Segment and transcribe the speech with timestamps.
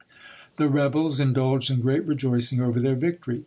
[0.57, 3.39] The rebels indulged in great rejoicing over their victory.